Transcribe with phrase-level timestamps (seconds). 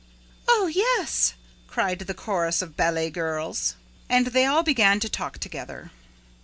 [0.47, 1.35] "Oh, yes!"
[1.67, 3.75] cried the chorus of ballet girls.
[4.09, 5.91] And they all began to talk together.